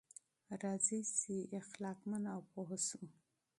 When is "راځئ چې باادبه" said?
0.61-2.17